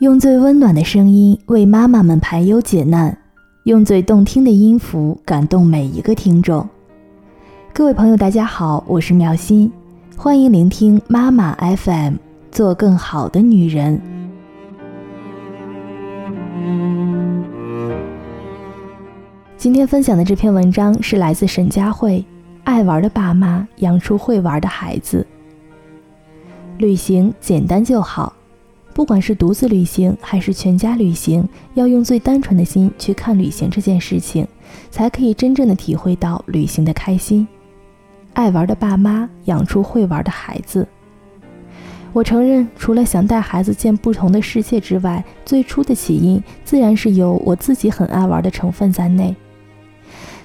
[0.00, 3.14] 用最温暖的声音为妈妈们排忧解难，
[3.64, 6.66] 用最动听的音符感动每一个听众。
[7.74, 9.70] 各位朋友，大家好，我是妙心，
[10.16, 12.14] 欢迎聆听妈妈 FM，
[12.50, 14.00] 做更好的女人。
[19.58, 22.24] 今天分享的这篇文章是来自沈佳慧，
[22.64, 25.26] 《爱玩的爸妈养出会玩的孩子》。
[26.80, 28.32] 旅行简单就好。
[29.00, 34.46] 不管是独自旅行还是全家旅行，要用最单纯的心去看旅行这件事情，
[34.90, 37.48] 才可以真正的体会到旅行的开心。
[38.34, 40.86] 爱玩的爸妈养出会玩的孩子。
[42.12, 49.34] 我承认，除了想带孩子见不同的世界之外，最初的起因自然是有我自己很爱玩的成分在内。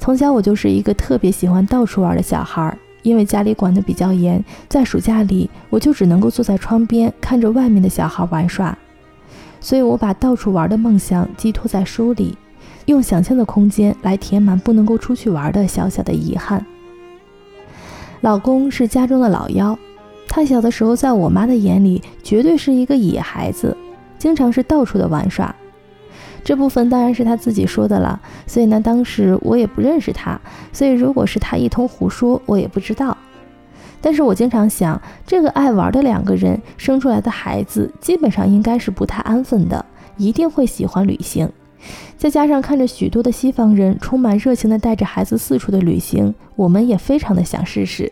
[0.00, 2.76] 从小我就是一个特别喜欢到处玩的小孩。
[3.02, 8.76] 因为家里管得比较严，在暑假里我就只能够坐在窗边看着外面的小孩玩耍，
[9.60, 12.36] 所以我把到处玩的梦想寄托在书里，
[12.86, 16.64] 用想象的空间来填满不能够出去玩的小小的遗憾。
[18.20, 19.78] 老公是家中的老幺，
[20.28, 23.76] 他小的时候在我妈的眼里绝对是一个野孩子，
[24.18, 25.54] 经常是到处的玩耍。
[26.44, 30.40] 这部分当然是他自己说的了，所以呢，当时我也不认识他，
[30.72, 33.16] 所以如果是他一通胡说，我也不知道。
[34.00, 39.84] 但是我经常想，这个爱玩的两个人生出来的孩子，基本上应该是不太安分的，
[40.16, 41.50] 一定会喜欢旅行。
[42.16, 48.10] 再加上看着许多的西方人充满热情的带着孩子四处的旅行，我们也非常的想试试。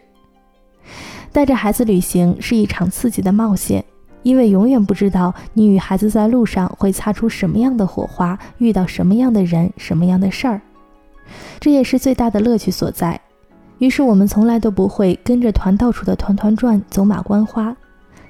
[1.33, 3.85] 带着孩子旅行是一场刺激的冒险。
[4.23, 10.61] 因为永远不知道你与孩子在路上会擦出什么样的火花，遇到什么样的人，什么样的事儿，
[11.61, 13.21] 这也是最大的乐趣所在。
[13.79, 17.77] 于是我们从来都不会跟着团到处的团团转，走马观花。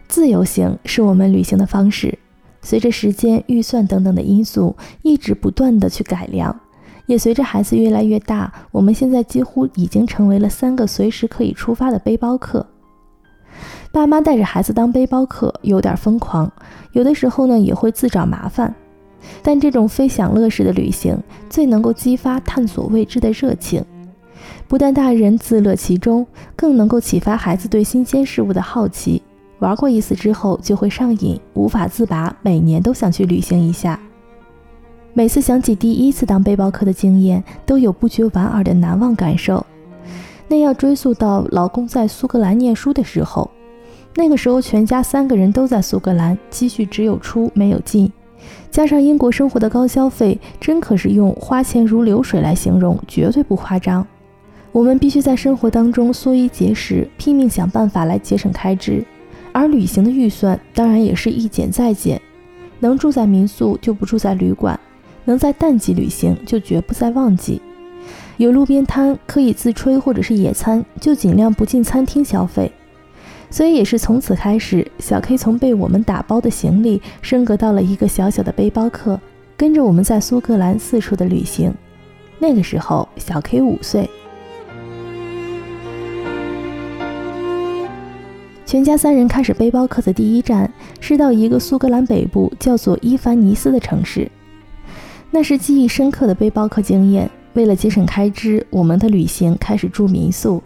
[0.07, 2.19] 自由行是我们旅行的方式，
[2.61, 6.55] 随着时间、预算等等的因素，一直不断的去改良。
[7.07, 12.67] 也随着孩子越来越大，我们现在几乎已经成为了三个随时可以出发的背包客。
[13.91, 16.51] 爸妈带着孩子当背包客有点疯狂，
[16.93, 18.73] 有的时候呢也会自找麻烦。
[19.43, 23.85] 但这种非享乐式的旅行最能够激发探索未知的热情，
[24.69, 29.21] 不但大人自乐其中，更能够启发孩子对新鲜事物的好奇。
[29.59, 33.99] 玩过一次之后就会上瘾，无法自拔，每年都想去旅行一下。
[35.15, 39.65] 每次想起第一次当背包客的经验，都有不觉莞尔的难忘感受。
[40.47, 43.51] 那要追溯到老公在苏格兰念书的时候。
[44.19, 48.11] 那个时候，全家三个人都在苏格兰，积蓄只有出没有进，
[48.69, 54.05] 加上英国生活的高消费，真可是用花钱如流水来形容，绝对不夸张。
[54.73, 59.05] 我们必须在生活当中缩衣节食，拼命想办法来节省开支，
[59.53, 62.21] 而旅行的预算当然也是一减再减，
[62.81, 64.79] 能住在民宿就不住在旅馆，
[65.27, 67.63] 能在淡季旅行就绝不在旺季，
[68.37, 72.73] 有路边摊可以自吹或者是野餐，就尽量不进餐厅消费。
[73.51, 79.19] 所以也是从此开始，小 K 从被我们打包的行李升格到了一个小小的背包客，
[79.57, 81.73] 跟着我们在苏格兰四处的旅行。
[82.39, 84.09] 那个时候，小 K 五岁。
[88.67, 90.71] 全家三人开始背包客的第一站
[91.01, 94.31] 是到一个苏格兰北部叫做伊凡尼斯的城市，
[95.31, 97.31] 那是记忆深刻的背包客经验。
[97.55, 100.63] 为了节省开支，我们的旅行开始住民宿。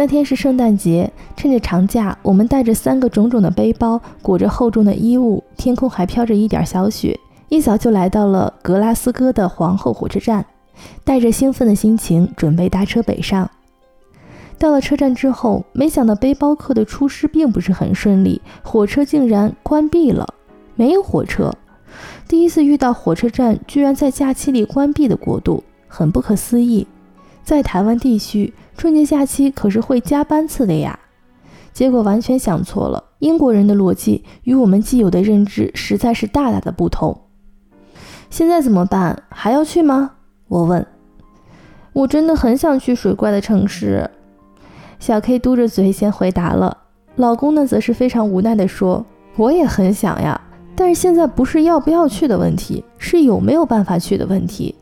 [0.00, 10.46] 那天是圣诞节，趁着长假，我们带着三个种种的背包，裹着厚重的衣物，天空还飘着一点小雪，一早就来到了格拉斯哥的皇后火车站，
[11.02, 13.50] 带着兴奋的心情准备搭车北上。
[14.56, 20.32] 到了车站之后，没想到背包客的出师并不是很顺利，火车竟然关闭了，
[20.76, 21.52] 没有火车。
[22.28, 26.86] 第一次遇到火车站居然在假期里关闭的国度，很不可思议。
[27.48, 30.98] 在台湾地区，春节假期可是会加班次的呀。
[31.72, 37.22] 结果完全想错了，英国人的逻辑与我们既有的认知实在是大大的不同。
[38.28, 39.22] 现在怎么办？
[39.30, 40.10] 还要去吗？
[40.48, 40.86] 我问。
[41.94, 44.10] 我真的很想去水怪的城市。
[44.98, 46.76] 小 K 嘟着嘴先回答了。
[47.16, 49.06] 老公呢，则是非常无奈地说
[49.36, 50.38] ：“我也很想呀，
[50.76, 54.74] 但是现在不是要不要去的问题，是有没有办法去的问题。”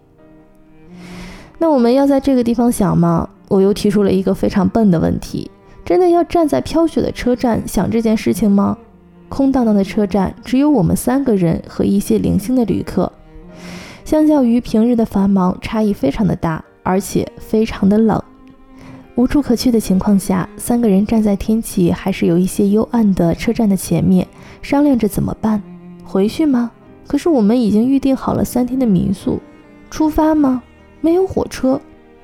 [1.59, 3.29] 那我们要在这个地方想吗？
[3.49, 5.51] 我又提出了一个非常笨的问题：
[5.85, 8.77] 真的要站在飘雪的车站想这件事情吗？
[9.29, 13.11] 空荡荡的车站，只有我们三个人和一些零星的旅客。
[14.05, 18.23] 相较于平日的繁忙，差异非常的大，而且非常的冷。
[19.17, 24.27] 无处可去的情况下，三个人站在天气还是有一些幽暗的车站的前面，
[24.61, 25.63] 商量着怎么办。
[26.05, 26.71] 回去吗？
[27.07, 29.41] 可是我们已经预定好了三天的民宿。
[29.91, 30.63] 出发吗？
[31.01, 31.81] 没有火车，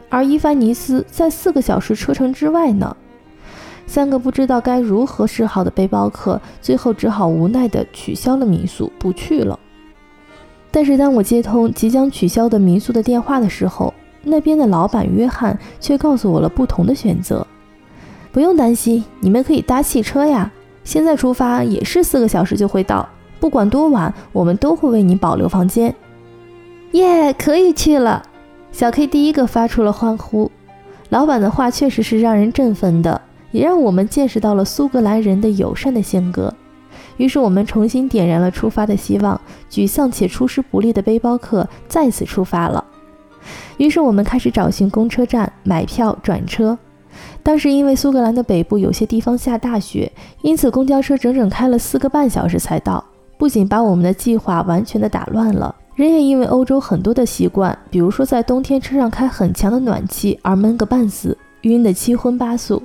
[0.09, 2.97] 而伊凡尼斯在四个小时车程之外呢。
[3.87, 9.59] 三个不知道该如何是好的背包客，最后只好无奈地取消了民宿，不去了。
[10.71, 13.93] 但是当我接通即将取消的民宿的电话的时候，
[14.23, 17.47] 那边的老板约翰却告诉我了不同的选择。
[18.31, 20.51] 不用担心，你们可以搭汽车呀，
[20.85, 23.07] 现在出发也是四个小时就会到，
[23.39, 25.95] 不管多晚，我们都会为你保留房间。
[26.93, 28.23] 耶，可以去了！
[28.73, 30.51] 小 K 第一个发出了欢呼。
[31.11, 33.21] 老板的话确实是让人振奋的。
[33.53, 36.51] 也让我们见识到了苏格兰人的友善的性格，
[37.19, 39.39] 于是我们重新点燃了出发的希望。
[39.71, 42.83] 沮丧且出师不利的背包客再次出发了。
[43.77, 46.79] 于是我们开始找寻公车站买票转车。
[47.43, 50.11] 当时因为苏格兰的北部有些地方下大雪，
[50.41, 53.05] 因此公交车整整开了四个半小时才到，
[53.37, 62.83] 不仅把我们的计划完全的打乱了，人也因为欧洲很多的习惯，比如说在冬天车上开很强的暖气而闷个半死，晕得七荤八素。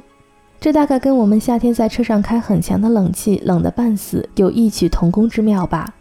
[0.60, 5.94] 这大概跟我们夏天在车上开很强的冷气，冷得半死，有异曲同工之妙吧。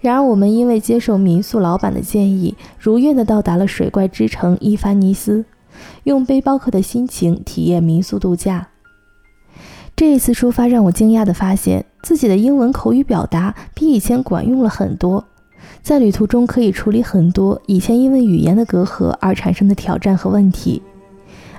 [0.00, 5.44] 然而，我们因为接受民宿老板的建议，如愿的到达了水怪之城伊凡尼斯，
[6.04, 8.68] 用背包客的心情体验民宿度假。
[9.96, 15.24] 这一次出发让我惊讶的发现，自己的英文口语表达比以前管用了很多，
[15.82, 20.82] 在旅途中可以处理很多以前因为语言的隔阂而产生的挑战和问题。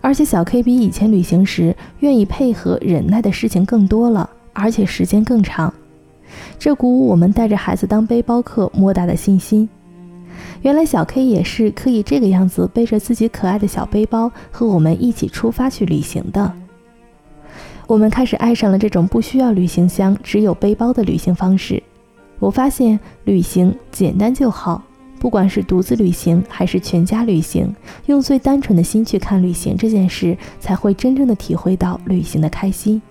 [0.01, 5.73] 而且小 K 比以前旅行时愿意配合、忍耐的事情更多了，而且时间更长，
[6.59, 9.67] 这鼓舞我们带着孩子当背包客莫大的信心。
[10.61, 16.53] 原来小 K 也是可以这个样子背着自己可爱的小背包和我们一起出发去旅行的。
[17.87, 21.81] 我们开始爱上了这种不需要旅行箱、只有背包的旅行方式。
[22.39, 24.83] 我发现旅行简单就好。
[25.19, 27.75] 不管是独自旅行还是全家旅行，
[28.05, 33.01] 用最单纯的心去看旅行这件事，才会真正的体会到旅行的开心。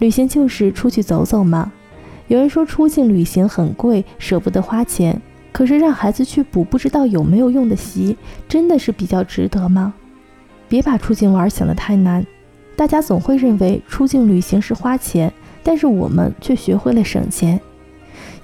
[0.00, 1.72] 旅行就是出去走走嘛。
[2.26, 8.16] 有人说出境旅行很贵，舍不得花钱，可是让孩子去补不知道有没有用的习，
[8.48, 9.94] 真的是比较值得吗？
[10.68, 12.26] 别把出境玩想得太难。
[12.74, 15.32] 大家总会认为出境旅行是花钱，
[15.62, 17.60] 但是我们却学会了省钱，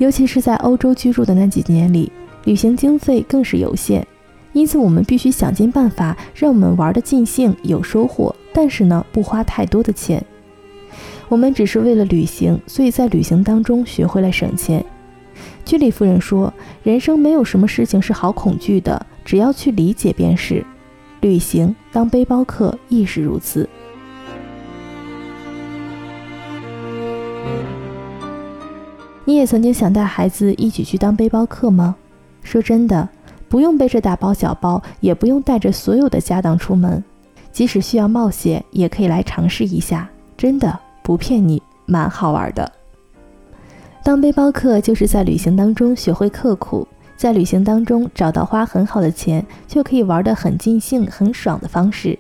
[0.01, 2.11] 尤其是在欧洲居住的那几年里。
[2.45, 4.05] 旅行经费更是有限，
[4.55, 10.25] 因此我们必须想尽办法让我们玩得尽兴、有收获，但是呢，不花太多的钱。
[11.29, 14.83] 我们只是为了旅行，所以在旅行当中学会了省钱。
[15.67, 16.53] 居里夫人说
[16.83, 20.65] ：“人生没有什么事情是好恐惧的，只要去理解便是。”
[21.21, 23.69] 旅行当背包客亦是如此。
[29.31, 31.95] 你也曾经想带孩子一起去当背包客吗？
[32.43, 33.09] 说真的，
[33.49, 37.01] 不用背着大包小包，也不用带着所有的家当出门，
[37.53, 40.11] 即使需要冒险，也可以来尝试一下。
[40.37, 42.73] 真的不骗你，蛮好玩的。
[44.03, 46.85] 当背包客就是在旅行当中学会刻苦，
[47.17, 52.19] 在旅行当中找到花很好的钱就可以玩得很尽兴、很爽的方式。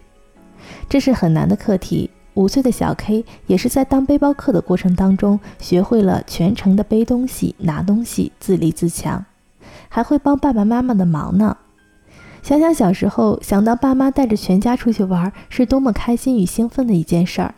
[0.88, 2.08] 这是很难的课题。
[2.34, 9.24] 五岁的小 K 也是在当背包客的过程当中学会了全程的背东西、拿东西，自立自强。
[9.88, 11.56] 还会帮爸爸妈妈的忙呢。
[12.42, 17.54] 想想小时候，想到爸妈带着全家出去玩，是多么开心与兴奋的一件事儿。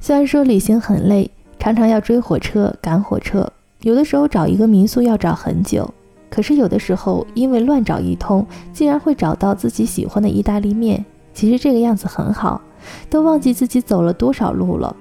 [0.00, 5.92] 虽然说旅行很累，常常要追火车、赶火车，有的时候找一个民宿要找很久，
[6.30, 11.04] 可是有的时候因为乱找一通，竟然会找到自己喜欢的意大利面。
[11.34, 12.60] 其实这个样子很好，
[13.08, 14.96] 都忘记自己走了多少路了。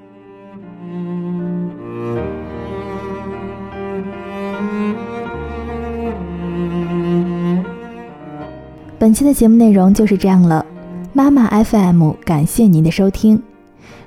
[9.00, 10.66] 本期的节目内容就是这样了，
[11.12, 13.42] 妈妈 FM 感谢您的收听。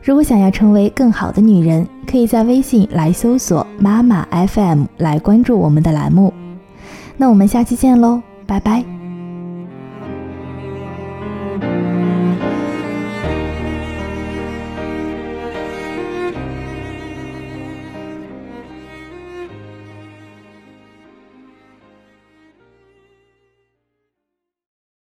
[0.03, 6.33] 如果想要成为更好的女人，可以在微信来搜索妈妈 FM 来关注我们的栏目。
[7.19, 8.96] 那我们下期见喽，拜拜。